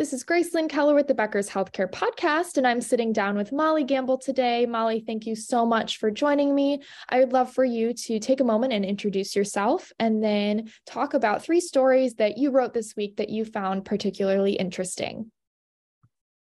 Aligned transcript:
This 0.00 0.14
is 0.14 0.24
Grace 0.24 0.54
Lynn 0.54 0.66
Keller 0.66 0.94
with 0.94 1.08
the 1.08 1.14
Becker's 1.14 1.50
Healthcare 1.50 1.86
Podcast, 1.86 2.56
and 2.56 2.66
I'm 2.66 2.80
sitting 2.80 3.12
down 3.12 3.36
with 3.36 3.52
Molly 3.52 3.84
Gamble 3.84 4.16
today. 4.16 4.64
Molly, 4.64 5.04
thank 5.06 5.26
you 5.26 5.36
so 5.36 5.66
much 5.66 5.98
for 5.98 6.10
joining 6.10 6.54
me. 6.54 6.80
I 7.10 7.18
would 7.18 7.34
love 7.34 7.52
for 7.52 7.66
you 7.66 7.92
to 7.92 8.18
take 8.18 8.40
a 8.40 8.44
moment 8.44 8.72
and 8.72 8.82
introduce 8.82 9.36
yourself 9.36 9.92
and 9.98 10.24
then 10.24 10.70
talk 10.86 11.12
about 11.12 11.42
three 11.42 11.60
stories 11.60 12.14
that 12.14 12.38
you 12.38 12.50
wrote 12.50 12.72
this 12.72 12.96
week 12.96 13.16
that 13.16 13.28
you 13.28 13.44
found 13.44 13.84
particularly 13.84 14.52
interesting. 14.52 15.30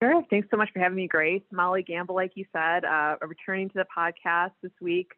Sure. 0.03 0.23
Thanks 0.31 0.49
so 0.51 0.57
much 0.57 0.71
for 0.73 0.79
having 0.79 0.97
me, 0.97 1.07
Grace. 1.07 1.43
Molly 1.53 1.83
Gamble, 1.83 2.15
like 2.15 2.33
you 2.37 2.47
said, 2.51 2.87
uh, 2.87 3.17
returning 3.21 3.69
to 3.69 3.75
the 3.75 3.87
podcast 3.95 4.53
this 4.63 4.73
week. 4.81 5.11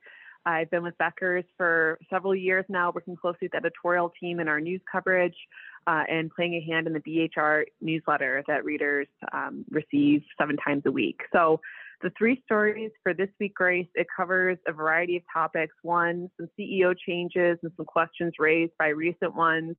I've 0.45 0.70
been 0.70 0.82
with 0.82 0.98
Becker's 0.98 1.45
for 1.56 1.96
several 2.11 2.34
years 2.34 2.64
now, 2.68 2.90
working 2.93 3.14
closely 3.14 3.38
with 3.43 3.52
the 3.52 3.58
editorial 3.58 4.12
team 4.18 4.40
in 4.40 4.48
our 4.48 4.61
news 4.61 4.80
coverage 4.90 5.36
uh, 5.87 6.03
and 6.09 6.30
playing 6.30 6.55
a 6.55 6.61
hand 6.61 6.87
in 6.87 6.93
the 6.93 7.00
BHR 7.00 7.64
newsletter 7.80 8.43
that 8.48 8.64
readers 8.64 9.07
um, 9.32 9.64
receive 9.71 10.23
seven 10.38 10.56
times 10.56 10.83
a 10.87 10.91
week. 10.91 11.20
So, 11.33 11.60
the 12.02 12.12
three 12.19 12.43
stories 12.45 12.91
for 13.02 13.15
this 13.15 13.30
week, 13.41 13.55
Grace, 13.55 13.88
it 13.95 14.07
covers 14.15 14.59
a 14.66 14.73
variety 14.73 15.16
of 15.16 15.23
topics. 15.33 15.74
One, 15.83 16.30
some 16.37 16.46
CEO 16.59 16.95
changes 17.07 17.59
and 17.62 17.73
some 17.74 17.87
questions 17.87 18.34
raised 18.38 18.73
by 18.79 18.88
recent 18.88 19.34
ones. 19.34 19.77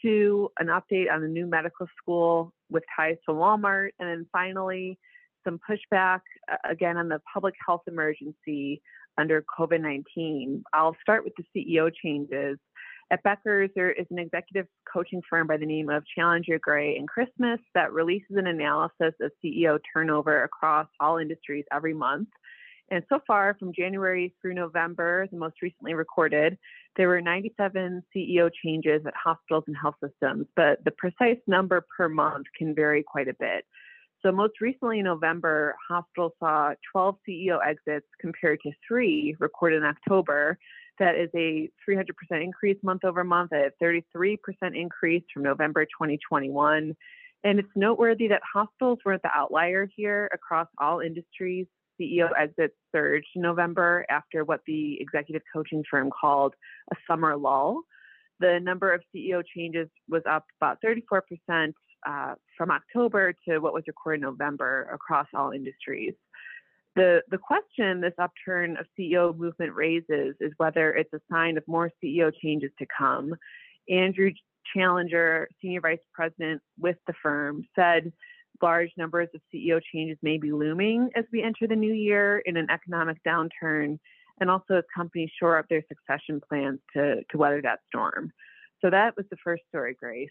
Two, 0.00 0.50
an 0.60 0.68
update 0.68 1.10
on 1.12 1.22
the 1.22 1.28
new 1.28 1.46
medical 1.46 1.88
school 2.00 2.52
with 2.70 2.84
ties 2.96 3.16
to 3.28 3.34
Walmart. 3.34 3.88
And 3.98 4.08
then 4.08 4.26
finally, 4.30 4.96
some 5.44 5.58
pushback 5.68 6.20
uh, 6.50 6.56
again 6.68 6.96
on 6.96 7.08
the 7.08 7.20
public 7.32 7.54
health 7.66 7.82
emergency 7.88 8.80
under 9.18 9.44
COVID 9.58 9.80
19. 9.80 10.62
I'll 10.72 10.96
start 11.02 11.24
with 11.24 11.32
the 11.36 11.44
CEO 11.54 11.90
changes. 12.02 12.58
At 13.12 13.24
Becker's, 13.24 13.70
there 13.74 13.90
is 13.90 14.06
an 14.10 14.20
executive 14.20 14.66
coaching 14.90 15.20
firm 15.28 15.48
by 15.48 15.56
the 15.56 15.66
name 15.66 15.90
of 15.90 16.04
Challenger 16.16 16.60
Gray 16.60 16.96
and 16.96 17.08
Christmas 17.08 17.58
that 17.74 17.92
releases 17.92 18.36
an 18.36 18.46
analysis 18.46 19.14
of 19.20 19.32
CEO 19.44 19.80
turnover 19.92 20.44
across 20.44 20.86
all 21.00 21.18
industries 21.18 21.64
every 21.72 21.92
month. 21.92 22.28
And 22.92 23.04
so 23.08 23.18
far, 23.26 23.56
from 23.58 23.72
January 23.72 24.34
through 24.40 24.54
November, 24.54 25.26
the 25.30 25.38
most 25.38 25.60
recently 25.60 25.94
recorded, 25.94 26.56
there 26.96 27.08
were 27.08 27.20
97 27.20 28.02
CEO 28.14 28.50
changes 28.64 29.02
at 29.06 29.14
hospitals 29.14 29.64
and 29.66 29.76
health 29.76 29.94
systems, 30.02 30.46
but 30.54 30.84
the 30.84 30.90
precise 30.92 31.38
number 31.48 31.84
per 31.96 32.08
month 32.08 32.46
can 32.56 32.74
vary 32.74 33.02
quite 33.02 33.28
a 33.28 33.34
bit. 33.38 33.64
So, 34.22 34.30
most 34.32 34.60
recently 34.60 34.98
in 34.98 35.06
November, 35.06 35.74
hospitals 35.88 36.32
saw 36.38 36.74
12 36.92 37.16
CEO 37.26 37.58
exits 37.66 38.06
compared 38.20 38.60
to 38.62 38.72
three 38.86 39.34
recorded 39.38 39.78
in 39.78 39.84
October. 39.84 40.58
That 40.98 41.14
is 41.14 41.30
a 41.34 41.70
300% 41.88 42.04
increase 42.32 42.76
month 42.82 43.04
over 43.04 43.24
month, 43.24 43.52
a 43.52 43.70
33% 43.82 44.36
increase 44.74 45.22
from 45.32 45.44
November 45.44 45.86
2021. 45.86 46.94
And 47.44 47.58
it's 47.58 47.68
noteworthy 47.74 48.28
that 48.28 48.42
hospitals 48.52 48.98
weren't 49.06 49.22
the 49.22 49.30
outlier 49.34 49.88
here 49.96 50.28
across 50.34 50.68
all 50.78 51.00
industries. 51.00 51.66
CEO 51.98 52.28
exits 52.38 52.74
surged 52.94 53.28
in 53.34 53.42
November 53.42 54.04
after 54.10 54.44
what 54.44 54.60
the 54.66 55.00
executive 55.00 55.42
coaching 55.52 55.82
firm 55.90 56.10
called 56.10 56.54
a 56.92 56.96
summer 57.06 57.36
lull. 57.36 57.82
The 58.40 58.58
number 58.62 58.92
of 58.92 59.02
CEO 59.14 59.42
changes 59.54 59.88
was 60.08 60.22
up 60.28 60.44
about 60.60 60.78
34% 60.84 61.72
uh, 62.08 62.34
from 62.56 62.70
October 62.70 63.34
to 63.48 63.58
what 63.58 63.74
was 63.74 63.84
recorded 63.86 64.22
in 64.22 64.22
November 64.22 64.88
across 64.92 65.26
all 65.34 65.52
industries. 65.52 66.14
The, 66.96 67.22
the 67.30 67.38
question 67.38 68.00
this 68.00 68.14
upturn 68.18 68.76
of 68.76 68.86
CEO 68.98 69.36
movement 69.36 69.74
raises 69.74 70.34
is 70.40 70.52
whether 70.56 70.92
it's 70.92 71.12
a 71.12 71.20
sign 71.30 71.56
of 71.56 71.64
more 71.66 71.90
CEO 72.02 72.32
changes 72.42 72.70
to 72.78 72.86
come. 72.96 73.34
Andrew 73.88 74.32
Challenger, 74.74 75.48
Senior 75.62 75.80
Vice 75.80 75.98
President 76.12 76.60
with 76.78 76.96
the 77.06 77.14
firm, 77.22 77.64
said 77.76 78.12
large 78.60 78.90
numbers 78.96 79.28
of 79.34 79.40
CEO 79.54 79.80
changes 79.92 80.18
may 80.22 80.36
be 80.36 80.52
looming 80.52 81.10
as 81.14 81.24
we 81.32 81.42
enter 81.42 81.66
the 81.66 81.76
new 81.76 81.92
year 81.92 82.42
in 82.44 82.56
an 82.56 82.68
economic 82.70 83.18
downturn, 83.26 83.98
and 84.40 84.50
also 84.50 84.74
as 84.74 84.84
companies 84.94 85.30
shore 85.38 85.58
up 85.58 85.66
their 85.68 85.82
succession 85.88 86.40
plans 86.46 86.80
to, 86.94 87.22
to 87.30 87.38
weather 87.38 87.62
that 87.62 87.80
storm. 87.88 88.32
So 88.80 88.90
that 88.90 89.16
was 89.16 89.26
the 89.30 89.36
first 89.44 89.62
story, 89.68 89.94
Grace. 89.98 90.28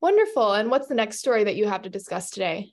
Wonderful. 0.00 0.52
And 0.52 0.70
what's 0.70 0.88
the 0.88 0.94
next 0.94 1.18
story 1.18 1.44
that 1.44 1.56
you 1.56 1.66
have 1.66 1.82
to 1.82 1.90
discuss 1.90 2.30
today? 2.30 2.72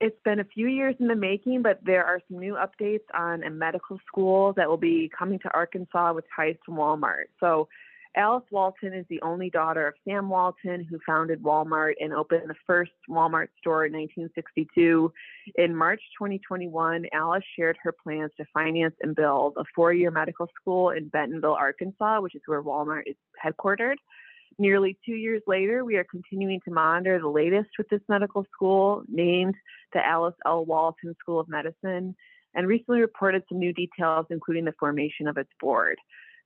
It's 0.00 0.18
been 0.24 0.40
a 0.40 0.44
few 0.44 0.66
years 0.66 0.96
in 0.98 1.06
the 1.06 1.14
making, 1.14 1.62
but 1.62 1.78
there 1.82 2.04
are 2.04 2.20
some 2.28 2.38
new 2.38 2.54
updates 2.54 3.04
on 3.14 3.42
a 3.44 3.50
medical 3.50 3.98
school 4.06 4.52
that 4.54 4.68
will 4.68 4.76
be 4.76 5.10
coming 5.16 5.38
to 5.40 5.54
Arkansas 5.54 6.12
with 6.12 6.24
ties 6.34 6.56
to 6.66 6.72
Walmart. 6.72 7.24
So, 7.40 7.68
Alice 8.16 8.44
Walton 8.52 8.92
is 8.92 9.04
the 9.08 9.20
only 9.22 9.50
daughter 9.50 9.88
of 9.88 9.94
Sam 10.06 10.28
Walton, 10.28 10.84
who 10.88 11.00
founded 11.04 11.42
Walmart 11.42 11.94
and 11.98 12.12
opened 12.12 12.48
the 12.48 12.54
first 12.64 12.92
Walmart 13.10 13.48
store 13.58 13.86
in 13.86 13.92
1962. 13.92 15.12
In 15.56 15.74
March 15.74 16.00
2021, 16.18 17.06
Alice 17.12 17.42
shared 17.56 17.76
her 17.82 17.92
plans 17.92 18.30
to 18.36 18.44
finance 18.54 18.94
and 19.02 19.16
build 19.16 19.54
a 19.56 19.64
four 19.74 19.92
year 19.92 20.12
medical 20.12 20.48
school 20.60 20.90
in 20.90 21.08
Bentonville, 21.08 21.54
Arkansas, 21.54 22.20
which 22.20 22.36
is 22.36 22.42
where 22.46 22.62
Walmart 22.62 23.02
is 23.06 23.16
headquartered. 23.44 23.96
Nearly 24.58 24.96
two 25.04 25.14
years 25.14 25.42
later, 25.46 25.84
we 25.84 25.96
are 25.96 26.06
continuing 26.08 26.60
to 26.64 26.72
monitor 26.72 27.18
the 27.18 27.28
latest 27.28 27.70
with 27.76 27.88
this 27.88 28.00
medical 28.08 28.44
school, 28.52 29.02
named 29.08 29.54
the 29.92 30.04
Alice 30.04 30.34
L. 30.46 30.64
Walton 30.64 31.14
School 31.20 31.40
of 31.40 31.48
Medicine, 31.48 32.14
and 32.54 32.68
recently 32.68 33.00
reported 33.00 33.42
some 33.48 33.58
new 33.58 33.72
details, 33.72 34.26
including 34.30 34.64
the 34.64 34.74
formation 34.78 35.26
of 35.26 35.36
its 35.38 35.50
board. 35.60 35.98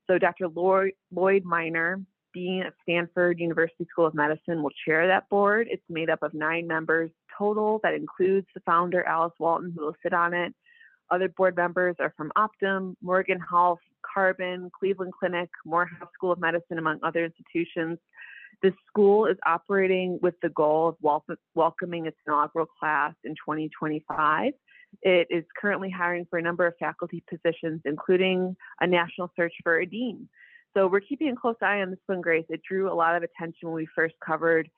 So, 0.07 0.19
Dr. 0.19 0.49
Lloyd, 0.49 1.45
Minor, 1.45 2.01
Dean 2.33 2.65
of 2.67 2.73
Stanford 2.83 3.39
University 3.39 3.87
School 3.91 4.07
of 4.07 4.15
Medicine, 4.15 4.63
will 4.63 4.71
chair 4.87 5.07
that 5.07 5.29
board. 5.29 5.69
It's 5.71 5.83
made 5.91 6.09
up 6.09 6.23
of 6.23 6.33
nine 6.33 6.67
members 6.67 7.11
total. 7.37 7.81
That 7.83 7.95
includes 7.95 8.47
the 8.55 8.61
founder, 8.61 9.05
Alice 9.05 9.35
Walton, 9.39 9.75
who 9.77 9.85
will 9.85 9.97
sit 10.03 10.15
on 10.15 10.33
it. 10.33 10.55
Other 11.11 11.29
board 11.29 11.57
members 11.57 11.97
are 11.99 12.13
from 12.17 12.31
Optum, 12.37 12.95
Morgan 13.03 13.41
Health, 13.41 13.81
Carbon, 14.03 14.71
Cleveland 14.79 15.13
Clinic, 15.19 15.49
Morehouse 15.65 16.09
School 16.15 16.33
of 16.33 16.41
Medicine, 16.41 16.79
among 16.79 16.99
other 17.03 17.25
institutions. 17.25 17.99
The 18.63 18.73
school 18.87 19.27
is 19.27 19.37
operating 19.47 20.19
with 20.21 20.35
the 20.43 20.49
goal 20.51 20.89
of 20.89 20.97
wel- 21.01 21.25
welcoming 21.55 22.07
its 22.07 22.17
inaugural 22.27 22.67
class 22.67 23.15
in 23.25 23.33
2025. 23.33 24.53
It 25.03 25.27
is 25.31 25.45
currently 25.61 25.91
hiring 25.91 26.27
for 26.29 26.39
a 26.39 26.43
number 26.43 26.67
of 26.67 26.75
faculty 26.81 27.23
positions, 27.29 27.83
including 27.85 28.57
a 28.81 28.87
national 28.87 29.31
search 29.37 29.53
for 29.63 29.79
a 29.79 29.87
dean. 29.87 30.29
So 30.75 30.87
we're 30.87 31.01
keeping 31.01 31.31
a 31.31 31.37
close 31.37 31.57
eye 31.63 31.81
on 31.81 31.91
this 31.91 32.01
one, 32.07 32.21
Grace. 32.21 32.45
It 32.49 32.63
drew 32.69 32.91
a 32.91 32.95
lot 32.95 33.17
of 33.17 33.23
attention 33.23 33.69
when 33.69 33.75
we 33.75 33.89
first 33.95 34.15
covered 34.25 34.69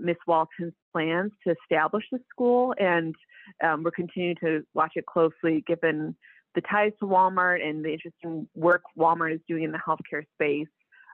Miss 0.00 0.16
Walton's 0.26 0.74
plans 0.92 1.32
to 1.46 1.54
establish 1.62 2.04
the 2.10 2.18
school, 2.30 2.74
and 2.78 3.14
um, 3.62 3.82
we're 3.82 3.90
continuing 3.90 4.36
to 4.42 4.62
watch 4.74 4.92
it 4.96 5.06
closely 5.06 5.64
given 5.66 6.16
the 6.54 6.60
ties 6.62 6.92
to 6.98 7.06
Walmart 7.06 7.64
and 7.64 7.84
the 7.84 7.92
interesting 7.92 8.48
work 8.54 8.82
Walmart 8.98 9.34
is 9.34 9.40
doing 9.48 9.64
in 9.64 9.72
the 9.72 9.78
healthcare 9.78 10.24
space, 10.34 10.68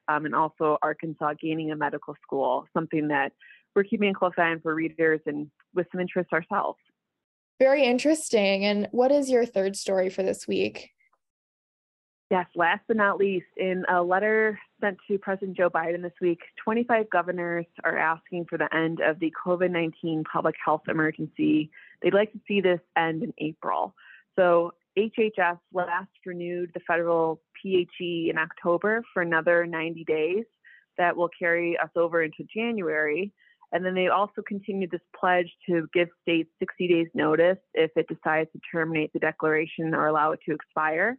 um, 0.08 0.24
and 0.24 0.34
also 0.34 0.78
Arkansas 0.82 1.34
gaining 1.41 1.70
a 1.72 1.76
medical 1.76 2.14
school, 2.22 2.66
something 2.72 3.08
that 3.08 3.32
we're 3.74 3.84
keeping 3.84 4.10
a 4.10 4.14
close 4.14 4.32
eye 4.38 4.50
on 4.50 4.60
for 4.60 4.74
readers 4.74 5.20
and 5.26 5.50
with 5.74 5.86
some 5.92 6.00
interest 6.00 6.32
ourselves. 6.32 6.78
Very 7.58 7.84
interesting. 7.84 8.64
And 8.64 8.88
what 8.92 9.10
is 9.10 9.30
your 9.30 9.47
third 9.47 9.76
story 9.76 10.10
for 10.10 10.22
this 10.22 10.47
week? 10.47 10.91
Yes, 12.28 12.47
last 12.56 12.81
but 12.88 12.97
not 12.97 13.19
least, 13.19 13.47
in 13.56 13.84
a 13.88 14.03
letter 14.03 14.59
sent 14.81 14.98
to 15.06 15.16
President 15.16 15.56
Joe 15.56 15.70
Biden 15.70 16.03
this 16.03 16.12
week, 16.20 16.41
25 16.64 17.09
governors 17.09 17.66
are 17.84 17.97
asking 17.97 18.47
for 18.47 18.59
the 18.59 18.69
end 18.75 19.00
of 19.00 19.20
the 19.20 19.32
COVID 19.44 19.70
19 19.70 20.25
public 20.25 20.56
health 20.65 20.82
emergency. 20.88 21.70
They'd 22.03 22.15
like 22.15 22.32
to 22.32 22.41
see 22.48 22.60
this 22.60 22.81
end 22.97 23.22
in 23.22 23.32
April. 23.38 23.94
So, 24.36 24.72
HHS 24.98 25.59
last 25.72 26.09
renewed 26.25 26.70
the 26.75 26.81
federal 26.81 27.41
PHE 27.62 28.31
in 28.31 28.38
October 28.38 29.03
for 29.12 29.22
another 29.22 29.65
90 29.65 30.04
days. 30.04 30.44
That 30.98 31.16
will 31.16 31.31
carry 31.38 31.78
us 31.78 31.91
over 31.94 32.22
into 32.22 32.44
January. 32.53 33.32
And 33.72 33.84
then 33.84 33.94
they 33.94 34.09
also 34.09 34.42
continued 34.47 34.91
this 34.91 35.00
pledge 35.19 35.50
to 35.68 35.86
give 35.92 36.09
states 36.22 36.48
60 36.59 36.89
days 36.89 37.06
notice 37.15 37.59
if 37.74 37.91
it 37.95 38.09
decides 38.09 38.51
to 38.53 38.60
terminate 38.72 39.12
the 39.12 39.18
declaration 39.18 39.95
or 39.95 40.06
allow 40.06 40.33
it 40.33 40.41
to 40.47 40.54
expire. 40.54 41.18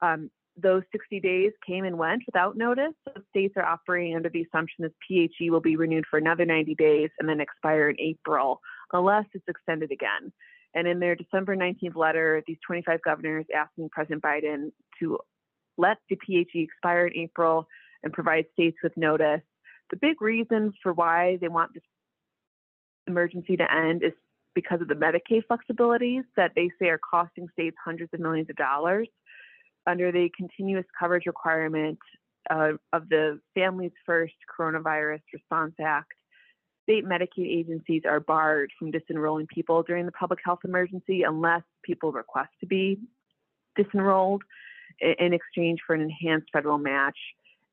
Um, 0.00 0.30
those 0.60 0.82
60 0.92 1.20
days 1.20 1.52
came 1.66 1.84
and 1.84 1.98
went 1.98 2.22
without 2.26 2.56
notice. 2.56 2.94
So 3.04 3.20
states 3.30 3.54
are 3.56 3.64
operating 3.64 4.16
under 4.16 4.28
the 4.28 4.42
assumption 4.42 4.84
this 4.84 4.92
PHE 5.08 5.50
will 5.50 5.60
be 5.60 5.76
renewed 5.76 6.04
for 6.10 6.18
another 6.18 6.44
90 6.44 6.74
days 6.74 7.10
and 7.18 7.28
then 7.28 7.40
expire 7.40 7.90
in 7.90 8.00
April, 8.00 8.60
unless 8.92 9.24
it's 9.34 9.48
extended 9.48 9.92
again. 9.92 10.32
And 10.74 10.86
in 10.86 11.00
their 11.00 11.14
December 11.14 11.56
19th 11.56 11.96
letter, 11.96 12.42
these 12.46 12.58
25 12.66 13.00
governors 13.02 13.46
asking 13.56 13.88
President 13.90 14.22
Biden 14.22 14.72
to 15.00 15.18
let 15.76 15.98
the 16.10 16.16
PHE 16.16 16.60
expire 16.60 17.06
in 17.06 17.16
April 17.16 17.66
and 18.02 18.12
provide 18.12 18.46
states 18.52 18.76
with 18.82 18.96
notice. 18.96 19.40
The 19.90 19.96
big 19.96 20.20
reason 20.20 20.72
for 20.82 20.92
why 20.92 21.38
they 21.40 21.48
want 21.48 21.72
this 21.74 21.82
emergency 23.06 23.56
to 23.56 23.72
end 23.72 24.02
is 24.02 24.12
because 24.54 24.80
of 24.80 24.88
the 24.88 24.94
Medicaid 24.94 25.44
flexibilities 25.50 26.24
that 26.36 26.52
they 26.54 26.70
say 26.80 26.88
are 26.88 26.98
costing 26.98 27.48
states 27.52 27.76
hundreds 27.82 28.12
of 28.12 28.20
millions 28.20 28.50
of 28.50 28.56
dollars. 28.56 29.08
Under 29.88 30.12
the 30.12 30.30
continuous 30.36 30.84
coverage 30.98 31.24
requirement 31.24 31.98
uh, 32.50 32.72
of 32.92 33.08
the 33.08 33.40
Families 33.54 33.92
First 34.04 34.34
Coronavirus 34.58 35.22
Response 35.32 35.72
Act, 35.80 36.12
state 36.82 37.06
Medicaid 37.06 37.48
agencies 37.48 38.02
are 38.04 38.20
barred 38.20 38.70
from 38.78 38.92
disenrolling 38.92 39.48
people 39.48 39.82
during 39.82 40.04
the 40.04 40.12
public 40.12 40.40
health 40.44 40.58
emergency 40.62 41.22
unless 41.22 41.62
people 41.82 42.12
request 42.12 42.50
to 42.60 42.66
be 42.66 42.98
disenrolled 43.78 44.42
in 45.00 45.32
exchange 45.32 45.80
for 45.86 45.94
an 45.94 46.02
enhanced 46.02 46.48
federal 46.52 46.76
match. 46.76 47.16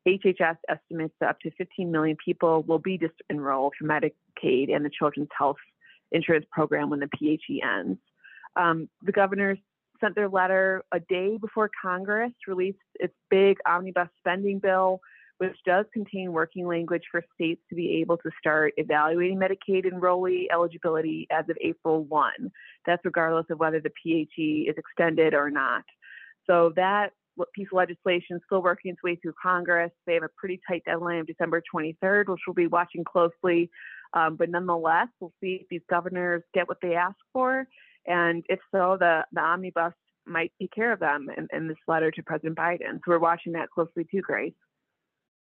HHS 0.08 0.58
estimates 0.70 1.16
that 1.20 1.32
up 1.32 1.40
to 1.42 1.52
15 1.52 1.92
million 1.92 2.16
people 2.24 2.64
will 2.64 2.80
be 2.80 2.98
disenrolled 2.98 3.74
from 3.78 3.90
Medicaid 3.90 4.74
and 4.74 4.86
the 4.86 4.92
Children's 4.98 5.30
Health 5.38 5.58
Insurance 6.14 6.46
Program 6.50 6.90
when 6.90 7.02
the 7.02 7.10
PHE 7.20 7.62
ends. 7.62 8.00
Um, 8.56 8.88
the 9.02 9.12
governors 9.12 9.58
sent 10.00 10.16
their 10.16 10.30
letter 10.30 10.84
a 10.94 11.00
day 11.00 11.38
before 11.38 11.70
Congress 11.82 12.32
released 12.48 12.78
its 12.96 13.14
big 13.30 13.58
omnibus 13.66 14.10
spending 14.20 14.60
bill, 14.60 15.00
which 15.38 15.56
does 15.66 15.86
contain 15.94 16.32
working 16.32 16.68
language 16.68 17.04
for 17.12 17.24
states 17.34 17.62
to 17.70 17.76
be 17.76 18.00
able 18.02 18.18
to 18.18 18.30
start 18.40 18.74
evaluating 18.78 19.38
Medicaid 19.38 19.86
enrollee 19.86 20.46
eligibility 20.52 21.28
as 21.32 21.46
of 21.50 21.58
April 21.62 22.04
1. 22.06 22.32
That's 22.86 23.04
regardless 23.04 23.46
of 23.50 23.60
whether 23.60 23.82
the 23.82 23.92
PHE 24.04 24.68
is 24.70 24.76
extended 24.78 25.34
or 25.34 25.50
not. 25.50 25.84
So 26.48 26.72
that 26.76 27.12
piece 27.54 27.68
of 27.72 27.78
legislation 27.78 28.38
is 28.38 28.42
still 28.46 28.62
working 28.62 28.92
its 28.92 29.04
way 29.04 29.16
through 29.18 29.34
Congress. 29.42 29.92
They 30.06 30.14
have 30.14 30.24
a 30.24 30.30
pretty 30.38 30.60
tight 30.68 30.84
deadline 30.86 31.20
of 31.20 31.28
December 31.28 31.62
23rd, 31.74 32.30
which 32.30 32.40
we'll 32.48 32.54
be 32.54 32.68
watching 32.68 33.04
closely. 33.04 33.70
Um, 34.14 34.36
but 34.38 34.50
nonetheless, 34.50 35.08
we'll 35.20 35.34
see 35.42 35.60
if 35.62 35.68
these 35.70 35.82
governors 35.90 36.44
get 36.54 36.68
what 36.68 36.78
they 36.82 36.96
ask 36.96 37.18
for. 37.34 37.68
And 38.08 38.44
if 38.50 38.60
so, 38.72 38.98
the, 39.00 39.26
the 39.32 39.42
omnibus 39.42 39.94
might 40.26 40.52
take 40.60 40.72
care 40.72 40.92
of 40.92 41.00
them 41.00 41.28
in, 41.36 41.48
in 41.54 41.68
this 41.68 41.78
letter 41.88 42.12
to 42.12 42.24
President 42.24 42.58
Biden. 42.58 42.96
So 42.96 43.02
we're 43.08 43.20
watching 43.20 43.54
that 43.54 43.70
closely 43.70 44.06
too, 44.10 44.22
Grace. 44.22 44.54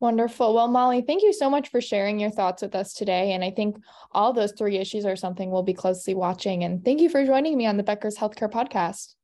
Wonderful. 0.00 0.54
Well, 0.54 0.68
Molly, 0.68 1.02
thank 1.02 1.22
you 1.22 1.32
so 1.32 1.50
much 1.50 1.68
for 1.68 1.80
sharing 1.80 2.18
your 2.18 2.30
thoughts 2.30 2.62
with 2.62 2.74
us 2.74 2.94
today. 2.94 3.32
And 3.32 3.44
I 3.44 3.50
think 3.50 3.76
all 4.12 4.32
those 4.32 4.52
three 4.52 4.78
issues 4.78 5.04
are 5.04 5.16
something 5.16 5.50
we'll 5.50 5.62
be 5.62 5.74
closely 5.74 6.14
watching. 6.14 6.64
And 6.64 6.82
thank 6.82 7.00
you 7.00 7.10
for 7.10 7.26
joining 7.26 7.58
me 7.58 7.66
on 7.66 7.76
the 7.76 7.82
Becker's 7.82 8.16
Healthcare 8.16 8.50
Podcast. 8.50 9.14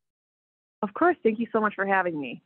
Of 0.82 0.92
course. 0.92 1.16
Thank 1.22 1.38
you 1.38 1.46
so 1.50 1.60
much 1.60 1.74
for 1.74 1.86
having 1.86 2.20
me. 2.20 2.42